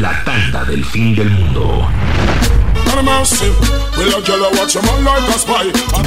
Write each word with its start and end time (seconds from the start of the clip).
La 0.00 0.24
tanda 0.24 0.64
del 0.64 0.82
fin 0.82 1.14
del 1.14 1.28
mundo. 1.28 1.86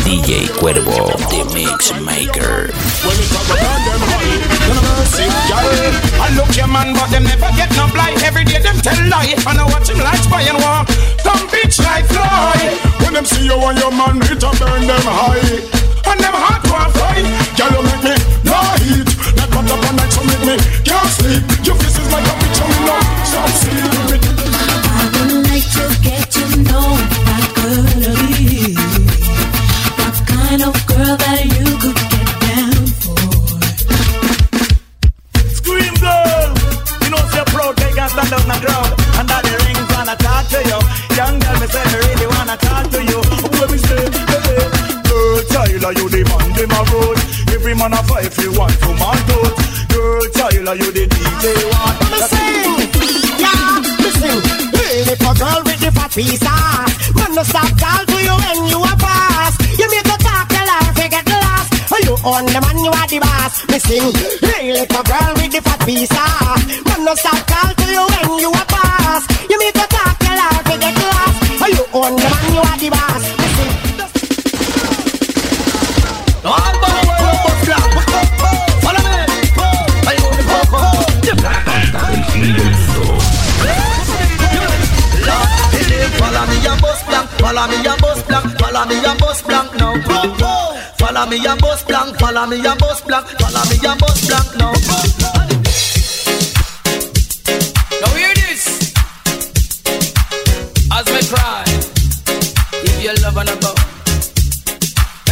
DJ 0.04 0.50
Cuervo, 0.58 1.13
The 1.29 1.46
Mix 1.54 1.93
Maker. 2.01 2.74
I 6.19 6.35
look 6.35 6.56
your 6.56 6.67
man, 6.69 6.93
but 6.93 7.11
them 7.11 7.24
never 7.24 7.51
get 7.56 7.69
no 7.75 7.87
blight. 7.93 8.18
Every 8.23 8.43
day 8.43 8.57
them 8.57 8.77
tell 8.82 8.98
lie, 9.09 9.36
and 9.45 9.59
I 9.59 9.64
watch 9.66 9.89
him 9.89 10.00
like 10.00 10.23
spy 10.23 10.41
and 10.41 10.57
walk. 10.57 10.88
Come 11.21 11.48
bitch 11.50 11.78
like 11.86 12.05
fly. 12.07 12.73
When 13.05 13.14
them 13.14 13.25
see 13.25 13.46
you 13.46 13.62
and 13.62 13.78
your 13.78 13.91
man, 13.91 14.18
it 14.23 14.41
a 14.41 14.50
burn 14.57 14.88
them 14.88 15.05
high. 15.05 15.62
And 16.10 16.20
them 16.20 16.34
hot 16.34 16.66
one 16.66 16.91
fight. 16.98 17.30
Girl, 17.57 17.70
you 17.78 17.84
make 17.86 18.04
me 18.10 18.16
no 18.41 18.57
heat. 18.82 19.05
That 19.38 19.50
cut 19.54 19.70
up 19.70 19.86
on 19.86 19.96
night, 19.96 20.12
so 20.12 20.23
make 20.25 20.46
me 20.50 20.57
can't 20.84 21.02
Every 48.04 48.16
man 48.16 48.24
a 48.24 48.28
if 48.28 48.38
you 48.44 48.52
want 48.60 48.74
to 48.74 48.90
man 49.00 49.16
out. 49.32 49.56
Girl, 49.90 50.26
child, 50.36 50.54
you 50.54 50.92
the 50.92 51.08
DJ 51.08 51.46
one. 51.72 51.96
Sing, 52.28 52.84
yeah, 53.40 53.80
sing. 54.20 54.42
Hey, 54.76 55.04
little 55.08 55.34
girl 55.36 55.62
with 55.64 55.80
the 55.80 55.92
fat 55.92 56.12
piece 56.12 56.44
ass. 56.44 57.14
Man, 57.16 57.36
no 57.36 57.44
stop 57.44 57.70
call 57.80 58.04
to 58.06 58.18
you 58.20 58.36
when 58.36 58.68
you 58.68 58.80
a 58.84 58.94
pass. 59.00 59.56
You 59.80 59.88
make 59.90 60.06
a 60.06 60.18
talk, 60.20 60.50
tell 60.50 60.68
her 60.68 60.94
forget 60.94 61.26
the 61.26 61.38
last. 61.38 61.70
Oh, 61.92 62.00
you 62.04 62.16
own 62.26 62.45
the 62.45 62.60
man, 62.60 62.78
you 62.84 62.92
are 62.92 63.08
the 63.08 63.20
boss. 63.20 63.64
Sing, 63.84 64.14
hey, 64.42 64.72
little 64.72 65.04
girl 65.04 65.34
with 65.36 65.52
the 65.52 65.62
fat 65.62 65.80
piece 65.86 66.12
ass. 66.12 66.62
Man, 66.86 67.06
no 67.06 67.16
stop 67.16 67.40
call 67.48 67.73
to 67.73 67.86
you 67.88 68.04
when 68.04 68.40
you 68.40 68.52
a 68.52 68.64
pass. 68.67 69.23
You 69.50 69.58
make 69.60 69.76
a 69.76 69.88
talk, 69.88 70.17
tell 70.20 70.40
her 70.40 70.64
forget 70.64 70.94
the 70.95 71.08
last. 71.08 71.38
Oh, 71.62 71.70
you 71.72 71.86
own 71.94 72.16
the 72.16 72.28
man, 72.28 72.54
you 72.54 72.62
are 72.62 72.78
the 72.80 72.90
boss. 72.90 73.12
Follow 87.54 87.68
me 87.68 87.86
and 87.86 88.02
bus 88.02 88.23
blank, 88.23 88.58
follow 88.58 88.86
me 88.86 89.06
and 89.06 89.20
bus 89.20 89.42
blank 89.44 89.76
now. 89.76 89.94
Follow 90.98 91.26
me 91.30 91.46
and 91.46 91.62
bus 91.62 91.84
blank, 91.84 92.18
follow 92.20 92.45
me 92.48 92.66
and 92.66 92.80
bus 92.80 93.02
blank, 93.02 93.28
follow 93.40 93.64
me 93.70 93.78
and 93.86 94.00
bus 94.00 94.28
blank 94.28 94.50
now. 94.58 94.73
Now 98.02 98.14
hear 98.18 98.34
this. 98.42 98.94
As 100.92 101.06
me 101.14 101.22
cry, 101.30 101.64
give 102.86 103.04
your 103.04 103.16
love 103.22 103.38
and 103.38 103.50
a 103.50 103.56
go. 103.62 103.73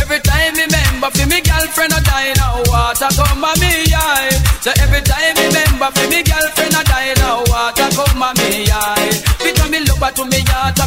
Every 0.02 0.20
time 0.20 0.54
me 0.54 0.64
remember 0.66 1.10
for 1.12 1.28
me 1.28 1.42
girlfriend 1.42 1.94
a 1.94 2.02
die 2.04 2.34
now, 2.38 2.62
water 2.70 3.10
come 3.18 3.44
a 3.44 3.54
me 3.60 3.94
eye. 3.96 4.30
So 4.62 4.72
every 4.80 5.02
time 5.02 5.34
me 5.38 5.46
remember 5.48 5.90
for 5.98 6.08
me 6.10 6.22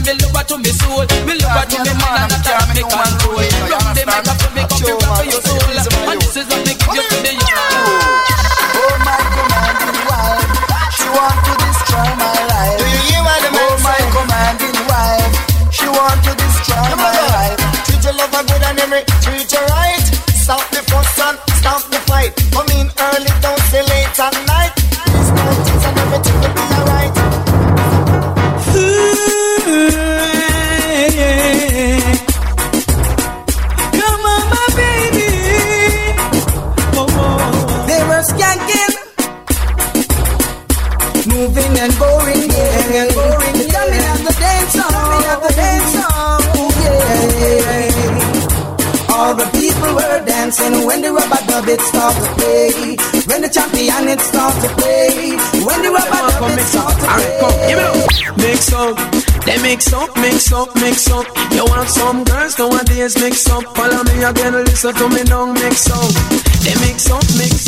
me 0.04 0.12
heart 0.12 0.16
and 0.16 0.18
me 0.18 0.24
look 0.24 0.32
back 0.32 0.46
to 0.46 0.58
me 0.58 0.70
soul, 0.70 1.06
me 1.24 1.34
look 1.34 1.48
back 1.48 1.68
to 1.68 1.78
me 1.80 1.92
mind 1.96 2.32
and 2.32 2.44
time 2.44 2.68
me 2.74 2.82
control. 2.82 3.40
From 3.40 3.94
the 3.94 4.04
microphone 4.06 4.54
me 4.54 4.62
come 4.68 4.80
to 4.80 5.24
your 5.24 5.42
soul, 5.42 5.63
moving 41.26 41.78
and 41.78 41.92
boring, 41.98 42.48
yeah, 42.50 43.00
and 43.02 43.10
boring. 43.14 43.56
Coming 43.70 44.04
at 44.12 44.20
the 44.26 44.34
dance 44.38 44.72
song, 44.72 44.92
coming 44.92 45.24
at 45.24 45.40
the 45.42 45.52
dance 45.54 45.92
song, 45.94 46.40
yeah. 46.84 47.24
All 49.14 49.34
the 49.34 49.46
people 49.56 49.94
were 49.94 50.20
dancing 50.26 50.84
when 50.86 51.00
the 51.00 51.12
rubber 51.12 51.40
dub 51.46 51.68
it 51.68 51.80
start 51.80 52.14
to 52.16 52.28
play. 52.34 52.96
When 53.30 53.40
the 53.42 53.48
champion 53.48 54.08
it 54.08 54.20
start 54.20 54.54
to 54.62 54.68
play. 54.74 55.36
When 55.64 55.82
the 55.82 55.90
rubber 55.94 56.20
dub 56.34 56.58
it 56.58 56.66
start 56.66 56.98
to 56.98 57.06
play. 57.06 57.68
Give 57.68 57.78
it 57.78 57.86
up. 57.88 58.36
Mix 58.38 58.72
up. 58.72 58.96
They 59.46 59.60
mix 59.62 59.92
up, 59.92 60.16
mix 60.16 60.52
up, 60.52 60.74
mix 60.76 61.10
up. 61.10 61.26
You 61.52 61.64
want 61.64 61.88
some 61.88 62.24
girls 62.24 62.58
nowadays 62.58 63.14
mix 63.20 63.46
up. 63.48 63.62
Follow 63.76 64.02
me 64.04 64.24
again, 64.24 64.52
listen 64.52 64.94
to 64.94 65.08
me 65.08 65.22
now, 65.24 65.52
mix 65.52 65.90
up. 65.90 66.12
They 66.64 66.74
mix 66.80 67.10
up, 67.10 67.24
mix 67.36 67.63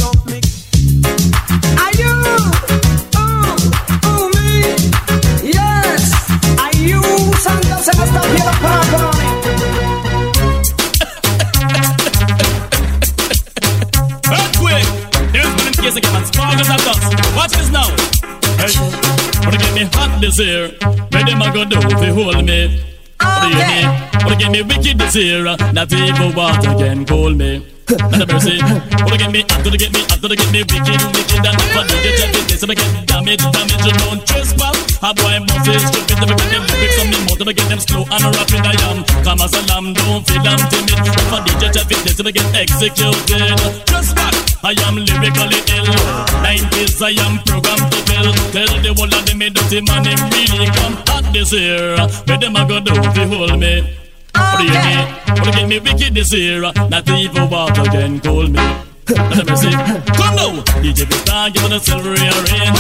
get 20.17 20.21
this 20.21 20.39
year? 20.39 20.69
Where 21.11 21.25
them 21.25 21.43
a 21.43 21.53
go 21.53 21.65
do 21.65 21.77
you 21.77 22.15
hold 22.15 22.45
me? 22.45 22.83
Oh, 23.21 23.27
what 23.27 23.43
do 23.43 23.49
you 23.49 23.67
mean? 23.67 23.87
Wanna 24.25 24.37
get 24.37 24.51
me 24.51 24.63
wicked 24.63 24.99
this 24.99 25.17
year? 25.17 25.45
Not 25.45 25.93
even 25.93 26.35
water 26.35 26.75
can 26.77 27.05
cool 27.07 27.35
me. 27.35 27.67
And 27.89 28.21
the 28.21 28.27
mercy, 28.27 28.59
wanna 28.59 29.19
get 29.19 29.31
me 29.31 29.45
hot, 29.47 29.63
to 29.63 29.71
get 29.79 29.93
me 29.93 30.01
hot, 30.11 30.21
to 30.21 30.29
get 30.35 30.51
me 30.51 30.61
wicked, 30.67 31.01
wicked, 31.15 31.47
and 31.47 31.55
if 31.55 31.77
I 31.77 31.83
do 31.87 31.97
get 32.03 32.19
every 32.27 32.43
day, 32.51 32.57
so 32.59 32.67
I 32.67 32.75
get 32.75 33.07
damage, 33.07 33.45
damage, 33.55 33.85
you 33.87 33.95
don't 33.95 34.21
trespass. 34.27 34.99
A 35.03 35.15
boy 35.15 35.39
must 35.47 35.69
is 35.71 35.83
stupid, 35.87 36.19
never 36.19 36.35
get 36.35 36.51
them 36.51 36.65
lyrics 36.67 36.99
on 36.99 37.07
me 37.11 37.19
more, 37.27 37.39
to 37.39 37.45
get 37.55 37.69
them 37.71 37.81
slow 37.81 38.03
and 38.11 38.25
rapid 38.35 38.67
I 38.67 38.75
am. 38.91 38.99
Come 39.23 39.41
as 39.41 39.55
a 39.55 39.63
lamb, 39.71 39.95
don't 39.95 40.27
feel 40.27 40.43
I'm 40.43 40.59
timid. 40.67 40.99
If 40.99 41.33
I 41.33 41.39
DJ 41.47 41.63
check 41.71 41.91
it, 41.91 42.17
so 42.17 42.27
I 42.27 42.31
get 42.33 42.49
executed. 42.55 43.87
Just 43.87 44.17
what? 44.19 44.46
I 44.67 44.75
am 44.83 44.97
lyrically 44.97 45.63
ill. 45.79 45.95
90s, 46.43 46.99
I 46.99 47.15
am 47.23 47.39
programmed 47.47 47.87
to 47.87 48.03
kill. 48.03 48.35
Tell 48.51 48.67
the 48.83 48.91
of 48.99 49.23
them, 49.23 49.39
me 49.39 49.49
dirty 49.49 49.79
man, 49.87 50.03
him 50.03 50.19
really 50.35 50.67
come 50.75 50.99
hot 51.07 51.23
this 51.33 51.53
year. 51.53 51.95
Where 52.27 52.35
them 52.35 52.57
a 52.59 52.67
go 52.67 52.83
do 52.83 52.91
you 52.91 53.31
hold 53.31 53.61
me? 53.63 53.95
What 54.35 54.59
do 54.59 54.67
you 54.67 54.75
mean? 54.75 55.07
What 55.39 55.55
get 55.55 55.69
me 55.71 55.79
wicked 55.79 56.15
this 56.19 56.33
year? 56.35 56.63
Not 56.91 57.07
even 57.07 57.49
water 57.49 57.87
can 57.95 58.19
cool 58.19 58.51
me. 58.51 58.59
Let 59.07 59.47
me 59.47 59.55
see. 59.55 59.71
Come 59.71 60.35
now, 60.35 60.59
DJ 60.83 61.07
Vista, 61.07 61.47
give 61.55 61.63
it 61.63 61.71
a 61.71 61.79
silvery 61.79 62.19
rain. 62.27 62.75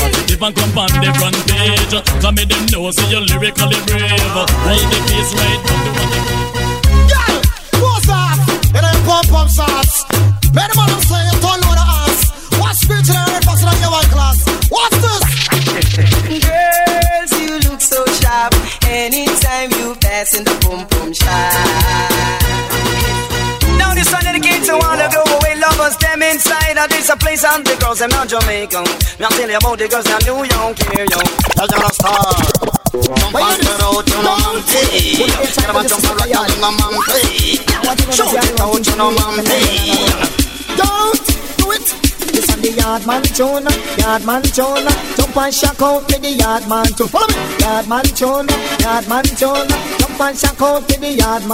Positive 0.00 0.40
and 0.40 0.56
come 0.56 0.78
on 0.80 0.88
the 0.96 1.12
front 1.12 1.36
page. 1.44 1.92
Come 2.24 2.40
me 2.40 2.48
them 2.48 2.64
know, 2.72 2.88
so 2.88 3.04
you're 3.12 3.20
lyrically 3.20 3.76
brave. 3.84 4.32
Hold 4.32 4.48
the 4.48 4.98
piece 5.04 5.36
right 5.36 5.60
up 5.60 5.76
to 5.84 6.08
Girl, 7.12 7.36
what's 7.84 8.08
that? 8.08 8.40
It 8.72 8.80
ain't 8.80 9.04
pump 9.04 9.28
pump 9.28 9.50
sauce. 9.52 10.07
Make 10.54 10.68
the 10.70 10.76
man 10.76 10.88
say 11.04 11.20
you 11.28 11.36
don't 11.40 11.60
know 11.60 11.74
the 11.76 11.84
ass. 11.84 12.32
What's 12.58 12.80
spiritual 12.80 13.16
and 13.16 13.44
faster 13.44 13.66
than 13.68 13.80
your 13.80 13.92
one 13.92 14.08
class? 14.12 14.38
What's 14.70 14.98
this? 15.04 15.24
Girls, 16.44 17.32
you 17.40 17.58
look 17.68 17.80
so 17.80 18.04
sharp. 18.20 18.54
Anytime 18.86 19.70
you 19.78 19.94
pass 19.96 20.34
in 20.36 20.44
the 20.44 20.54
boom 20.64 20.86
boom 20.90 21.12
shop. 21.12 21.52
Now 23.78 23.94
this 23.94 24.12
one 24.12 24.24
dedicated 24.24 24.64
to 24.66 24.74
all 24.74 24.96
the 24.96 25.08
lovers, 25.88 25.98
them 25.98 26.22
inside 26.22 26.78
of 26.78 26.88
this 26.88 27.08
a 27.08 27.16
place 27.16 27.44
and 27.44 27.64
the 27.64 27.76
girls 27.80 27.98
them 27.98 28.10
not 28.10 28.28
Jamaican. 28.28 28.84
Me 29.18 29.24
I 29.24 29.28
tell 29.28 29.50
you 29.50 29.56
about 29.56 29.78
the 29.78 29.88
girls 29.88 30.04
them 30.04 30.20
New 30.24 30.44
York 30.44 30.78
here, 30.92 31.06
yo. 31.08 31.20
Tell 31.56 31.68
them 31.68 31.82
a 31.82 31.90
star. 31.92 32.34
Jump 32.92 33.34
and 33.34 33.62
get 33.62 33.80
out 33.80 34.04
to 34.06 34.16
no 34.22 34.34
monkey. 34.44 35.16
Get 35.16 35.68
up 35.68 35.76
and 35.76 35.88
jump 35.88 36.04
like 36.18 36.34
a 36.34 36.40
little 36.44 36.72
monkey. 36.76 37.56
Shoot 38.12 38.34
it 38.36 38.60
out 38.60 38.82
to 38.84 38.92
no 38.96 39.10
monkey. 39.12 39.68
Don't 40.76 41.26
do 41.58 41.66
it. 41.72 41.88
This 42.32 42.48
and 42.52 42.62
the 42.62 42.70
the 42.70 42.80
yard 42.80 43.06
man 43.06 43.22
tune, 43.22 43.68
yard 43.98 44.22
tune. 44.52 44.88
Jump 45.16 45.36
and 45.36 45.54
shock 45.54 45.82
out 45.82 46.04
with 46.06 46.22
the 46.22 46.32
yard 46.32 46.68
man 46.68 46.86
tune. 46.96 47.08
Follow 47.08 47.28
me, 47.28 47.42
yard 47.60 47.88
man 47.88 48.04
tune, 48.04 48.48
yard 48.80 49.06
tune. 49.36 49.68
Jump 49.98 50.20
and 50.20 50.36
shock 50.38 50.60
out 50.62 50.82
with 50.86 51.00
the 51.00 51.12
yard 51.12 51.44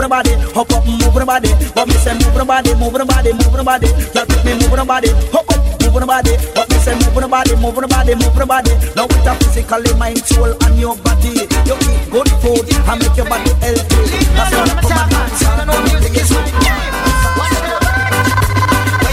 the 0.00 0.08
body, 0.08 0.32
hop 0.54 0.70
up, 0.72 0.86
move 0.86 1.12
the 1.14 1.24
body. 1.26 1.50
But 1.74 1.88
me 1.88 1.94
say 1.94 2.12
move 2.14 2.34
the 2.34 2.44
body, 2.44 2.74
move 2.74 2.92
the 2.94 3.04
body, 3.04 3.32
move 3.32 3.52
the 3.52 3.62
body. 3.64 3.86
Y'all 4.14 4.26
pick 4.26 4.44
me 4.44 4.52
move 4.56 4.70
the 4.76 4.84
body, 4.84 5.08
hop 5.32 5.48
up, 5.50 5.58
move 5.82 5.94
the 6.00 6.06
body. 6.06 6.36
But 6.54 6.68
me 6.70 6.76
say 6.80 6.94
move 6.94 7.14
the 7.14 7.28
body, 7.28 7.54
move 7.56 7.74
the 7.76 7.88
body, 7.88 8.14
move 8.14 8.34
the 8.34 8.46
body. 8.46 8.72
Now 8.96 9.06
with 9.06 9.26
a 9.26 9.34
physically, 9.42 9.92
mind, 9.98 10.18
soul, 10.24 10.52
and 10.52 10.78
your 10.78 10.96
body. 11.04 11.46
You 11.68 11.76
eat 11.76 12.10
good 12.10 12.28
food 12.40 12.64
and 12.64 12.98
make 13.00 13.16
your 13.16 13.26
body 13.28 13.50
healthy. 13.60 13.96
That's 14.36 14.52
why 14.54 14.64
I 14.64 14.66
come 14.80 14.92
and 14.94 15.10
dance 15.10 15.42
and 15.44 15.68
come 15.68 15.84
and 15.84 16.00
take 16.00 16.16
it 16.16 16.24
slow. 16.26 16.40
Where 16.40 16.48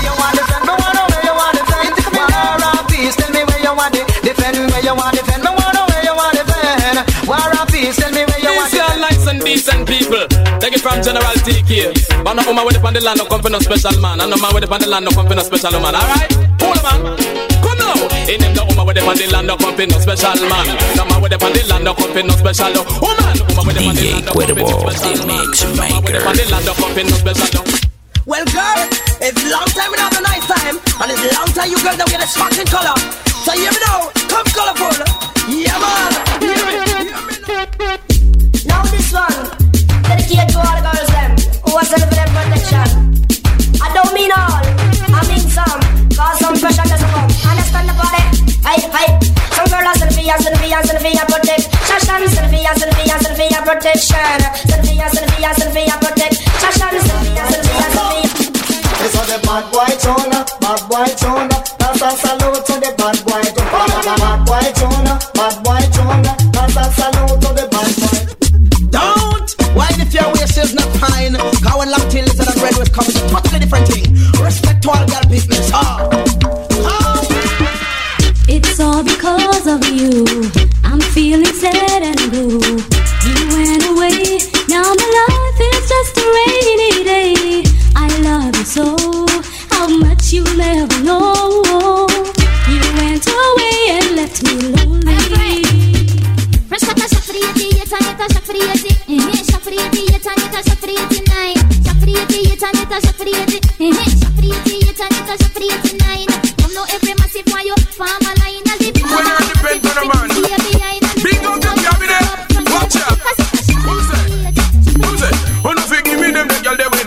you 0.04 0.13
want 0.16 0.36
defend? 0.38 0.63
Me 0.68 0.74
wanna 0.78 1.04
where 1.10 1.24
you 1.25 1.33
want 1.36 1.56
defend? 1.57 1.94
War 2.16 2.63
and 2.63 2.81
peace, 2.88 3.16
tell 3.18 3.31
me 3.33 3.42
where 3.44 3.60
you 3.62 3.74
want 3.75 3.95
it. 3.98 4.06
Defend 4.24 4.57
where 4.72 4.83
you 4.83 4.95
want 4.95 5.16
defend. 5.16 5.44
Me 5.44 5.50
wanna 5.51 5.81
where 5.90 6.04
you 6.04 6.16
want 6.16 6.36
defend. 6.38 6.98
War 7.28 7.38
and 7.44 7.68
peace, 7.69 7.95
tell 7.98 8.12
me 8.12 8.24
where 8.24 8.40
you 8.40 8.56
want 8.56 8.72
These 8.72 8.81
are 8.81 8.98
nice 9.00 9.28
and 9.28 9.42
decent 9.44 9.88
people. 9.88 10.28
Take 10.88 11.00
it 11.00 11.04
from 11.04 11.04
General 11.04 11.36
TK. 11.44 12.24
But 12.24 12.34
no 12.34 12.44
woman 12.48 12.66
with 12.66 12.78
it 12.78 12.84
on 12.84 12.94
the 12.94 13.01
land, 13.01 13.19
no 13.19 13.25
come 13.25 13.42
for 13.42 13.50
no 13.50 13.60
special 13.60 14.00
man. 14.00 14.22
And 14.22 14.31
no 14.31 14.38
man 14.38 14.54
with 14.56 14.63
it 14.63 14.72
on 14.72 14.80
the 14.80 14.88
land, 14.88 15.04
no 15.04 15.12
come 15.12 15.28
for 15.28 15.36
no 15.36 15.44
special 15.44 15.72
woman. 15.75 15.95
Alright? 15.95 16.31
Hold 16.63 16.80
on, 16.80 17.04
man. 17.04 17.19
Come 17.60 17.75
now. 17.75 18.07
In 18.31 18.39
them, 18.39 18.56
the 18.56 18.63
woman 18.63 18.88
with 18.88 18.98
it 18.98 19.04
on 19.04 19.16
the 19.19 19.28
land, 19.28 19.48
no 19.48 19.57
come 19.57 19.75
for 19.75 19.84
no 19.84 20.00
special 20.00 20.48
man. 20.48 20.63
No 20.95 21.04
man 21.04 21.19
with 21.19 21.36
it 21.36 21.44
on 21.44 21.51
the 21.51 21.63
land, 21.68 21.84
no 21.84 21.92
come 21.92 22.12
for 22.16 22.24
no 22.24 22.34
special 22.39 22.72
woman. 23.04 23.36
Woman 23.51 23.68
with 23.68 23.75
it 23.75 23.84
on 23.84 23.95
the 24.00 24.04
land, 24.07 24.24
no 24.24 24.31
come 24.31 24.56
no 24.56 24.80
special 24.80 25.28
man. 25.28 25.44
No 25.44 25.75
man 25.75 26.00
with 26.07 26.16
it 26.16 26.24
on 26.24 26.36
the 26.39 26.45
land, 26.48 26.63
no 26.63 26.74
come 26.80 26.95
no 26.95 27.16
special 27.19 27.63
Well, 28.24 28.45
girl, 28.48 28.80
it's 29.19 29.44
long 29.44 29.68
time 29.75 29.92
without 29.92 30.16
a 30.16 30.22
nice 30.24 30.48
time, 30.48 30.75
and 31.04 31.07
it's 31.12 31.24
long 31.36 31.51
time 31.51 31.68
you 31.68 31.80
girls 31.83 32.00
don't 32.00 32.07
get 32.07 32.24
a 32.24 32.28
spot 32.31 32.56
color. 32.72 32.95
So 33.44 33.51
hear 33.60 33.75
me 33.75 33.80
now, 33.83 34.07
come 34.31 34.48
colorful. 34.56 34.95
Yeah, 35.51 35.75
man. 35.83 36.12
Hear 36.40 36.63
me, 36.63 36.80
hear 36.80 37.04
me 37.28 37.36
now. 37.44 38.00
Now 38.72 38.83
this 38.88 39.12
one, 39.12 39.67
dedicate 40.27 40.50
to 40.51 40.59
all 40.59 40.75
the 40.75 40.83
girls 40.83 41.09
them 41.15 41.31
who 41.63 41.71
are 41.77 41.88
selling 41.88 42.07
for 42.07 42.15
them 42.19 42.29
protection. 42.35 42.88
I 43.79 43.88
don't 43.95 44.12
mean 44.12 44.31
all, 44.35 44.59
I 44.59 45.24
mean 45.31 45.39
some, 45.39 45.79
cause 46.12 46.39
some 46.39 46.56
pressure 46.59 46.83
doesn't 46.83 47.07
come. 47.15 47.31
Understand 47.47 47.88
the 47.88 47.95
body? 47.95 48.24
Hey, 48.68 48.83
hey. 48.91 49.09
Some 49.56 49.68
girl 49.71 49.88
are 49.88 49.95
Sylvia, 49.95 50.35
Sylvia, 50.44 50.83
Sylvia 50.83 51.24
protect. 51.31 51.71
Shashan, 51.88 52.27
Sylvia, 52.27 52.71
Sylvia, 52.75 53.15
Sylvia 53.24 53.59
protection. 53.63 54.39
Sylvia, 54.68 55.07
Sylvia, 55.15 55.51
Sylvia 55.56 55.95
protect. 55.95 56.35
Shashan, 56.59 56.94
Sylvia, 57.07 57.44
Sylvia, 57.47 57.88
Sylvia. 57.95 58.27
This 59.00 59.15
is 59.15 59.27
the 59.31 59.39
bad 59.47 59.63
boy 59.71 59.91
feeling 81.18 81.46
sad 81.46 82.04
and 82.04 82.30
blue. 82.30 82.62
You 83.25 83.38
went 83.56 83.84
away. 83.92 84.38
Now 84.69 84.86
my 85.00 85.08
life 85.19 85.60
is 85.69 85.90
just 85.90 86.16
a 86.16 86.25
rainy 86.38 87.04
day. 87.04 87.64
I 87.96 88.08
love 88.22 88.56
you 88.56 88.64
so. 88.64 88.86
How 89.72 89.88
much 89.88 90.31
you 90.31 90.44
never 90.56 91.00
know. 91.02 92.06
You 92.69 92.81
went 93.00 93.25
away 93.42 93.78
and 93.98 94.16
left 94.16 94.44
me 94.44 94.54
lonely. 94.75 95.64
Fresh 96.69 96.86
cut 96.86 97.00
a 97.00 97.08
shot 97.10 97.24
for 97.24 97.34
the 97.34 97.44
88 97.58 97.78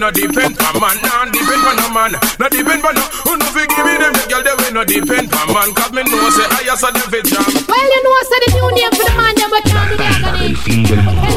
no 0.00 0.10
depend 0.10 0.56
on 0.56 0.80
man. 0.80 0.96
Nah 1.04 1.28
depend 1.28 1.60
on 1.68 1.76
a 1.76 1.88
man. 1.92 2.12
No 2.40 2.48
depend 2.48 2.80
on 2.80 2.94
no. 2.96 3.04
Who 3.28 3.36
no 3.36 3.46
fi 3.52 3.68
give 3.68 3.84
me 3.84 3.94
them 4.00 4.16
the 4.16 4.24
girl 4.32 4.40
they 4.40 4.56
we 4.56 4.68
no 4.72 4.82
depend 4.82 5.28
on 5.28 5.52
man. 5.52 5.68
Cause 5.76 5.92
me 5.92 6.00
know 6.08 6.30
say 6.32 6.48
I 6.48 6.72
as 6.72 6.82
a 6.82 6.88
David 6.88 7.28
jam. 7.28 7.44
Well, 7.68 7.84
you 7.84 8.00
know, 8.00 8.16
so 8.24 8.36
the 8.40 8.48
new 8.56 8.68
name 8.72 8.92
for 8.96 9.04
the 9.04 9.12
man, 9.20 9.34
them 9.36 9.50
but 9.52 9.64
can't 9.68 9.92
do 9.92 9.96
the 10.00 10.08
agony. 10.08 10.40
del 10.40 10.56
fin 10.56 10.82
del 10.88 11.02
mundo. 11.04 11.28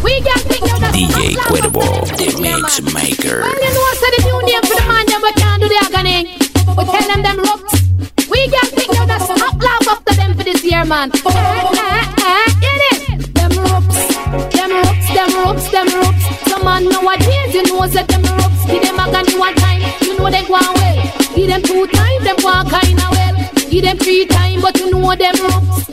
We 0.00 0.14
can 0.24 0.40
pick 0.48 0.64
them 0.64 0.78
that 0.80 0.92
DJ 0.96 1.36
Cuervo, 1.44 1.84
the 2.16 2.28
mix 2.40 2.80
maker. 2.96 3.44
Well, 3.44 3.60
you 3.60 3.72
know, 3.76 3.92
so 3.92 4.06
the 4.08 4.20
new 4.24 4.40
name 4.48 4.64
for 4.64 4.76
the 4.80 4.86
man, 4.88 5.04
them 5.04 5.20
but 5.20 5.36
can't 5.36 5.60
do 5.60 5.68
the 5.68 5.78
agony. 5.84 6.18
We 6.64 6.82
tell 6.88 7.06
them 7.12 7.20
them 7.20 7.38
ropes. 7.44 7.76
We 8.32 8.40
can 8.48 8.66
pick 8.72 8.88
them 8.88 9.04
that 9.04 9.20
stop 9.20 9.60
laugh 9.60 9.84
after 9.84 10.14
them 10.16 10.32
for 10.32 10.44
this 10.48 10.64
year, 10.64 10.84
man. 10.88 11.12
Know, 17.86 17.92
say 17.92 18.04
them 18.04 18.22
ropes. 18.22 18.64
Give 18.66 18.82
them 18.82 18.98
agony 18.98 19.38
one 19.38 19.54
time, 19.54 19.82
you 20.02 20.18
know 20.18 20.30
they 20.30 20.44
go 20.44 20.54
away. 20.54 21.12
Give 21.34 21.48
them 21.48 21.62
two 21.62 21.86
times, 21.86 22.24
them 22.24 22.36
walk 22.42 22.68
kinda 22.70 23.06
well. 23.10 23.34
Give 23.70 23.82
them 23.82 23.98
three 23.98 24.26
times, 24.26 24.62
but 24.62 24.78
you 24.78 24.90
know 24.90 25.14
them 25.14 25.34
ropes. 25.42 25.86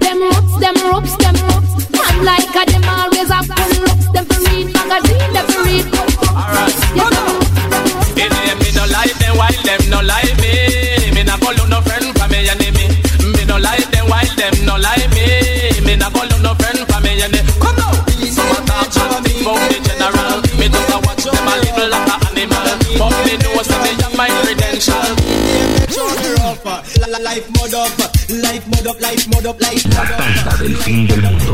Them 0.00 0.20
ropes, 0.22 0.58
them 0.58 0.76
ropes, 0.90 1.16
them 1.16 1.36
ropes. 1.48 1.72
Man 1.92 2.24
like 2.24 2.54
a 2.54 2.64
them 2.70 2.84
always 2.88 3.28
have 3.28 3.46
full 3.46 3.84
ropes. 3.84 4.08
Them 4.12 4.24
for 4.26 4.40
read 4.50 4.72
magazine, 4.74 5.32
them 5.32 5.46
for 5.46 5.62
read 5.64 5.97
Life 27.28 27.44
mod 27.60 27.74
up, 27.74 27.92
life 28.40 28.64
mod 28.72 28.86
up, 28.86 29.00
life 29.02 29.28
mod 29.28 29.44
up, 29.44 29.60
life 29.60 29.84
La 29.92 30.00
tanda 30.16 30.56
del 30.56 30.74
fin 30.76 31.06
del 31.06 31.20
mundo. 31.20 31.52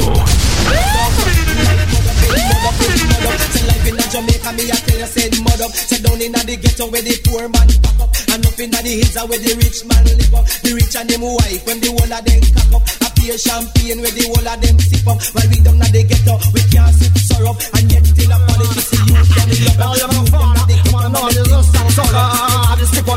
Life 3.67 3.89
in 3.91 3.99
Jamaica, 4.07 4.53
me 4.55 4.71
a 4.71 4.77
tell 4.87 4.99
you 5.01 5.07
said 5.11 5.35
mud 5.43 5.61
up. 5.61 5.73
Say 5.75 5.99
down 5.99 6.23
in 6.23 6.31
the 6.31 6.55
ghetto 6.63 6.87
where 6.87 7.03
the 7.03 7.19
poor 7.27 7.49
man 7.51 7.67
pack 7.83 7.99
up, 7.99 8.15
and 8.31 8.47
up 8.47 8.61
in 8.61 8.71
the 8.71 8.79
hills 8.87 9.17
uh, 9.17 9.27
where 9.27 9.43
the 9.43 9.51
rich 9.59 9.83
man 9.83 10.05
live 10.07 10.35
up. 10.39 10.47
The 10.63 10.79
rich 10.79 10.95
and 10.95 11.11
them 11.11 11.27
wife 11.27 11.67
when 11.67 11.81
the 11.83 11.91
whole 11.91 12.07
of 12.07 12.23
them 12.23 12.41
cock 12.55 12.79
up. 12.79 12.87
A 13.03 13.11
pure 13.19 13.35
champagne 13.35 13.99
where 13.99 14.15
the 14.15 14.31
whole 14.31 14.47
of 14.47 14.55
them 14.63 14.79
sip 14.79 15.03
up. 15.11 15.19
While 15.35 15.51
we 15.51 15.59
down 15.59 15.83
at 15.83 15.91
the 15.91 16.07
ghetto, 16.07 16.39
we 16.55 16.63
can't 16.71 16.95
sip 16.95 17.19
syrup, 17.19 17.59
and 17.75 17.91
yet 17.91 18.07
still 18.07 18.31
a 18.31 18.39
politics 18.47 18.95
you 18.95 19.19
can 19.27 19.51
love 19.83 20.35
up. 20.39 20.84
You 21.05 21.11
them 21.11 21.21
at 21.21 21.35
the 21.35 21.45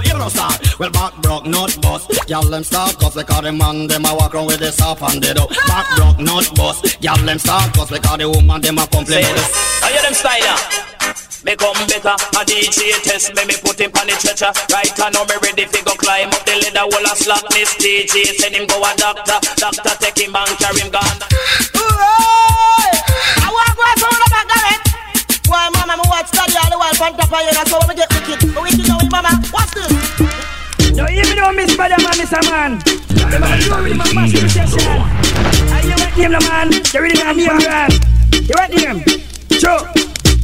ghetto. 0.04 0.28
Ah. 0.28 0.60
Well, 0.78 0.92
back 0.92 1.16
broke, 1.22 1.46
not 1.46 1.72
bust. 1.82 2.12
Y'all 2.28 2.44
them 2.44 2.64
start 2.64 3.00
cuss 3.00 3.16
because 3.16 3.42
the 3.44 3.52
man 3.54 3.88
them 3.88 4.04
a 4.04 4.14
walk 4.14 4.36
around 4.36 4.48
with 4.48 4.60
the 4.60 4.72
soft 4.72 5.02
and 5.04 5.24
they 5.24 5.34
do. 5.34 5.48
Back 5.72 5.88
broke, 5.96 6.20
not 6.20 6.52
bust. 6.56 7.02
Y'all 7.02 7.16
them 7.24 7.40
start 7.40 7.74
cuss 7.74 7.90
because 7.90 8.18
the 8.18 8.30
woman 8.30 8.60
them 8.60 8.78
a 8.78 8.88
complain. 8.88 9.24
Say, 9.24 9.88
I 9.88 9.92
hear 9.96 10.02
them 10.04 10.14
style 10.14 10.44
ya. 10.44 10.56
Become 11.48 11.80
better, 11.88 12.12
a 12.12 12.44
DJ 12.44 12.92
test 13.08 13.32
me, 13.34 13.46
me 13.48 13.56
put 13.64 13.80
him 13.80 13.92
on 13.96 14.08
the 14.08 14.20
stretcher 14.20 14.52
Right 14.74 14.92
now 15.00 15.24
me 15.24 15.36
ready 15.40 15.64
fi 15.64 15.80
go 15.86 15.96
climb 15.96 16.28
up 16.28 16.44
the 16.44 16.60
ladder 16.60 16.84
Wall 16.92 17.08
of 17.08 17.16
slackness, 17.16 17.72
DJ 17.80 18.36
send 18.36 18.56
him 18.56 18.68
go 18.68 18.84
a 18.84 18.92
doctor 18.98 19.40
Doctor 19.56 19.96
take 20.04 20.28
him 20.28 20.36
and 20.36 20.58
carry 20.60 20.82
him 20.82 20.92
gone 20.92 21.24
I 23.40 23.48
walk 23.48 23.78
right 23.80 23.96
from 23.96 24.12
the 24.12 24.28
back 24.28 24.52
of 24.52 24.60
it. 24.60 24.67
Why, 25.48 25.72
mama, 25.72 25.96
me 25.96 26.04
watch 26.12 26.28
study 26.28 26.60
all 26.60 26.70
the 26.70 26.78
while 26.78 26.94
from 27.00 27.16
top 27.16 27.32
of 27.32 27.40
you. 27.40 27.56
That's 27.56 27.72
how 27.72 27.80
we 27.88 27.96
get 27.96 28.12
wicked. 28.12 28.44
We 28.52 28.60
wicked 28.68 28.88
now, 28.88 29.00
mama. 29.08 29.32
What's 29.50 29.72
this? 29.72 29.88
Now 30.92 31.08
hear 31.08 31.24
me 31.24 31.36
now, 31.40 31.56
this 31.56 31.72
a 32.36 32.42
man. 32.52 32.84
You 32.84 33.76
really 33.80 33.96
man 33.96 34.12
massive 34.16 34.52
session. 34.52 34.84
Are 35.72 35.84
you 35.88 35.96
with 35.96 36.20
him, 36.20 36.32
the 36.36 36.42
man? 36.52 36.68
You 36.74 37.00
really 37.00 37.16
man 37.24 37.38
name 37.38 37.58
brand. 37.64 37.94
You 38.34 38.56
with 38.60 38.76
him? 38.76 38.96
Sure. 39.56 39.88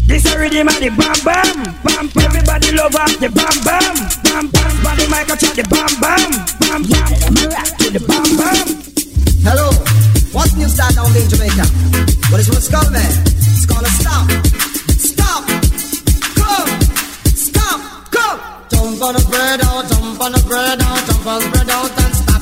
This 0.07 0.24
a 0.31 0.39
rhythm 0.39 0.67
of 0.67 0.79
the 0.79 0.88
bam 0.95 1.19
bam, 1.27 1.51
bam 1.83 2.07
bam. 2.13 2.24
Everybody 2.24 2.72
love 2.72 2.95
off 2.95 3.12
the 3.19 3.27
bam 3.27 3.55
bam, 3.67 3.95
bam 4.24 4.45
bam. 4.55 4.74
Body 4.83 5.05
mic 5.12 5.27
a 5.27 5.36
chat 5.36 5.55
the 5.55 5.63
bam 5.67 5.91
bam, 6.00 6.31
bam 6.63 6.81
bam. 6.88 7.10
Me 7.33 7.43
rock 7.51 7.72
to 7.81 7.88
the 7.91 8.00
bam 8.07 8.29
bam. 8.39 8.67
Hello, 9.43 9.67
what's 10.31 10.55
new 10.55 10.69
style 10.69 10.91
down 10.95 11.12
there 11.12 11.24
in 11.24 11.29
Jamaica? 11.29 11.65
What 12.31 12.39
is 12.39 12.48
what's 12.48 12.69
called 12.69 12.91
man? 12.91 13.03
It's 13.51 13.65
called 13.65 13.83
a 13.83 13.91
stop. 13.91 14.29
Stop. 14.29 14.52
On 19.03 19.15
a 19.17 19.19
bread 19.27 19.60
out, 19.65 19.83
jump 19.89 20.22
on 20.22 20.33
a 20.33 20.39
bread 20.48 20.81
out, 20.81 21.00
jump 21.05 21.27
on 21.27 21.43
a 21.43 21.50
bread 21.51 21.69
out 21.69 21.91
and 21.91 22.15
stop. 22.15 22.41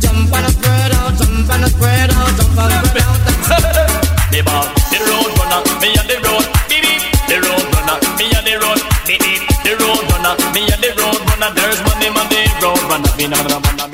Jump 0.00 0.32
on 0.32 0.44
a 0.48 0.52
bread 0.56 0.92
out, 0.96 1.12
jump 1.20 1.50
on 1.52 1.64
a 1.64 1.70
bread 1.76 2.10
out, 2.10 2.32
jump 2.38 2.56
on 2.56 2.72
a 2.72 2.80
bread 2.88 3.04
out 3.04 3.20
and 3.28 3.44
stop. 3.44 4.16
The 4.32 4.40
ball, 4.40 4.64
the 4.88 4.98
road 5.04 5.30
runner, 5.36 5.60
me 5.82 5.90
and 6.00 6.08
the 6.08 6.16
road, 6.24 6.46
beep 6.70 6.80
beep. 6.80 7.02
The 7.28 7.36
road 7.44 7.66
runner, 7.76 7.98
me 8.16 8.32
and 8.32 8.46
the 8.46 8.56
road, 8.62 8.80
beep 9.04 9.20
beep. 9.20 9.42
The 9.66 9.76
road 9.76 10.00
runner, 10.08 10.34
me 10.54 10.64
and 10.64 10.80
the 10.80 10.90
road 10.96 11.20
runner. 11.28 11.50
There's 11.52 11.80
money 11.84 12.08
on 12.08 12.26
the 12.30 12.40
road 12.62 12.80
runner. 12.88 13.10
Me 13.18 13.24
and 13.24 13.34
the 13.34 13.60
runner 13.60 13.89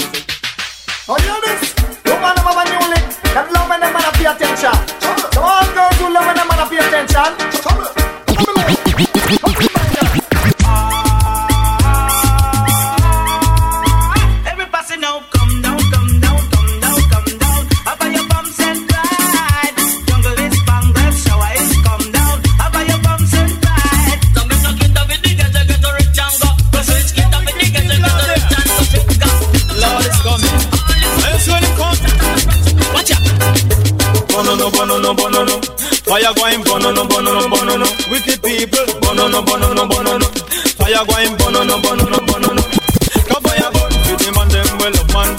Fire 36.06 36.32
going 36.34 36.62
bonono, 36.62 37.04
bonono, 37.04 37.48
bonono. 37.48 37.84
Wicked 38.10 38.40
people. 38.40 38.86
Bonono, 39.00 39.42
bonono, 39.42 39.86
bonono. 39.86 40.26
Fire 40.78 41.04
going 41.04 41.36
bonono, 41.36 41.78
bonono, 41.80 42.18
bonono. 42.26 42.76
And 44.38 44.54
them 44.54 44.78
well 44.78 44.94
up 45.00 45.12
man 45.12 45.34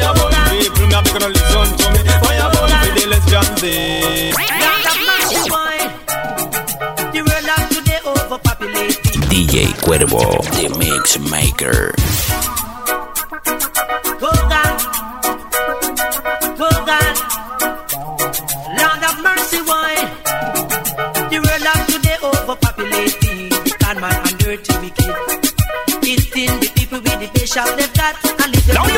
your 0.00 0.14
bun, 0.16 0.32
people 0.50 0.86
me 0.88 1.22
a 1.22 1.28
listen 1.28 1.70
to 1.76 1.86
me. 1.92 2.00
Fire 2.18 2.50
the 2.96 3.06
lesbians 3.06 3.62
overpopulated. 8.04 8.96
DJ 9.30 9.72
Cuervo, 9.82 10.42
the 10.56 10.68
Mix 10.78 11.18
Maker. 11.30 11.94
Patience 27.50 27.70
they've 27.76 27.94
got 27.94 28.14
and 28.46 28.74
now 28.74 28.86
you, 28.86 28.89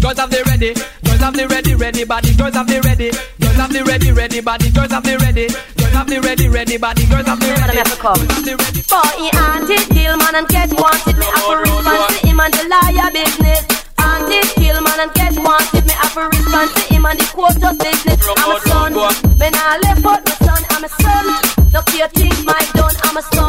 Girls 0.00 0.18
have 0.18 0.30
the 0.30 0.44
ready, 0.46 0.74
girls 1.02 1.20
have 1.20 1.34
the 1.34 1.48
ready, 1.48 1.74
ready 1.74 2.04
body. 2.04 2.34
Girls 2.36 2.54
have 2.54 2.68
the 2.68 2.80
ready, 2.82 3.10
girls 3.40 3.56
have 3.56 3.72
the 3.72 3.82
ready, 3.82 4.12
ready 4.12 4.40
body. 4.40 4.70
Girls 4.70 4.92
have 4.92 5.02
the 5.02 5.18
ready, 5.18 5.48
girls 5.74 5.92
have 5.92 6.06
the 6.06 6.20
ready, 6.20 6.48
ready 6.48 6.76
body. 6.76 7.04
Girls 7.06 7.26
have 7.26 7.40
the 7.40 7.50
ready. 7.50 7.82
Girls 7.82 7.98
have. 7.98 8.20
Boy, 8.86 9.28
auntie 9.34 9.82
kill 9.90 10.14
and 10.14 10.48
get 10.48 10.70
wanted. 10.78 11.18
Me 11.18 11.26
have 11.26 11.50
to 11.50 11.56
respond 11.58 12.14
to 12.14 12.26
him 12.26 12.38
and 12.38 12.54
the 12.54 12.64
liar 12.70 13.10
business. 13.10 13.62
Auntie 13.98 14.46
kill 14.54 14.78
and 14.78 15.12
get 15.18 15.34
wanted. 15.34 15.82
Me 15.82 15.94
have 15.98 16.14
to 16.14 16.30
respond 16.30 16.70
to 16.70 16.82
him 16.94 17.04
and 17.04 17.18
the 17.18 17.26
quote 17.34 17.58
of 17.58 17.74
business. 17.82 18.22
I'm 18.38 18.54
a 18.54 18.60
son. 18.70 18.92
When 19.34 19.52
I 19.56 19.82
left 19.82 20.06
out 20.06 20.22
my 20.22 20.34
son, 20.46 20.62
I'm 20.70 20.84
a 20.84 20.88
son. 20.88 21.58
No 21.72 21.82
care 21.82 22.08
think 22.14 22.38
my 22.46 22.60
done, 22.72 22.94
I'm 23.02 23.16
a 23.16 23.22
son. 23.34 23.47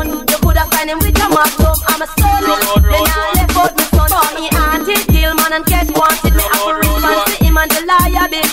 You 0.89 0.97
could 0.97 1.05
have 1.05 1.05
find 1.05 1.05
him 1.05 1.05
with 1.05 1.21
a 1.21 1.29
magnum. 1.29 1.75
I'm 1.87 2.01
a 2.01 2.07
son. 2.17 2.43
When 2.81 3.05
I 3.05 3.31
left 3.35 3.57
out 3.57 3.77
my 3.77 3.83
son, 3.93 4.09
boy, 4.09 4.49
auntie 4.57 5.05
kill 5.13 5.35
man 5.35 5.53
and 5.53 5.65
get 5.65 5.87
wanted. 5.95 6.33
Me 6.33 6.41
respond 6.41 7.27
to 7.27 7.45
him 7.45 7.57
and 7.57 7.69
the 7.69 7.85
liar 7.85 8.27
business. 8.29 8.48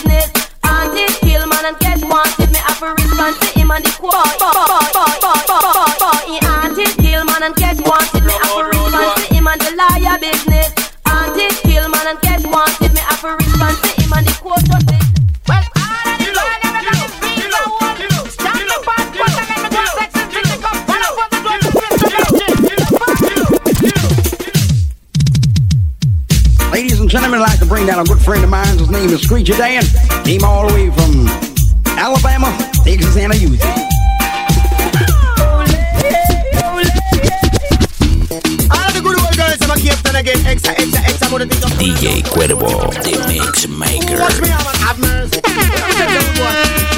I'd 27.37 27.41
like 27.41 27.59
to 27.59 27.67
bring 27.67 27.85
down 27.85 27.99
a 27.99 28.03
good 28.03 28.17
friend 28.17 28.43
of 28.43 28.49
mine. 28.49 28.65
His 28.79 28.89
name 28.89 29.11
is 29.13 29.21
Screechy 29.21 29.53
Dan. 29.53 29.85
Came 30.25 30.43
all 30.43 30.65
the 30.65 30.73
way 30.73 30.89
from 30.89 31.29
Alabama, 31.93 32.49
Texas, 32.81 33.13
and. 33.13 33.29
All 33.29 33.37
good 39.05 39.21
of 39.21 39.29
DJ 41.77 42.25
Cuervo, 42.25 42.89
the 43.05 43.21
Mix 43.29 43.69
Maker. 43.69 44.17
Watch 44.17 44.41
me, 44.41 44.49
I'm 44.49 44.65
have 44.81 44.97
mercy. 44.97 45.37
They 45.37 45.53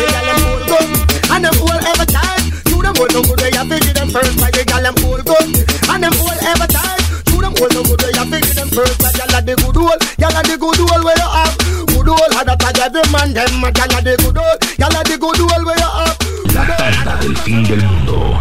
got 0.08 0.24
them 0.24 0.39
old 0.55 0.63
gun, 0.72 0.88
and 1.36 1.43
them 1.43 1.55
all 1.67 1.84
ever 1.84 2.08
tired. 2.08 2.48
You 2.72 2.79
them 2.79 2.96
all 2.96 3.12
no 3.12 3.27
good, 3.27 3.39
they 3.43 3.51
have 3.60 3.67
to 3.67 3.75
give 3.75 3.91
them 3.93 4.08
first. 4.08 4.39
Like 4.39 4.53
they 4.55 4.63
got 4.63 4.88
them 4.88 4.96
old 5.03 5.19
gun, 5.27 5.51
and 5.51 6.00
them 6.00 6.15
all 6.15 6.31
ever 6.31 6.67
tired. 6.72 7.03
You 7.27 7.43
them 7.43 7.51
all 7.60 7.67
no 7.75 7.84
good, 7.84 8.00
they 8.00 8.15
have 8.15 8.31
to 8.31 8.39
give 8.39 8.55
them 8.55 8.69
first. 8.72 9.03
Like 9.03 9.19
y'all 9.19 9.27
are 9.27 9.28
the 9.49 9.63
good 9.63 9.77
old, 9.77 9.97
y'all 10.17 10.29
the 10.43 10.57
good 10.57 10.79
old 10.79 11.03
where 11.03 11.17
you 11.17 11.29
have. 11.29 11.57
Good 11.87 12.09
old, 12.09 12.33
and 12.37 12.47
that 12.47 12.61
I 12.61 12.89
them 12.89 13.15
and 13.15 13.35
them. 13.35 13.61
Y'all 13.61 14.01
the 14.03 14.13
good 14.17 14.37
old, 14.37 14.57
y'all 14.77 14.93
the 15.03 15.17
good 15.17 15.39
old 15.41 15.65
where 15.65 15.77
you. 15.77 15.89
La 16.53 16.65
tanda 16.77 17.17
del 17.21 17.35
fin 17.37 17.63
del 17.63 17.81
mundo. 17.81 18.37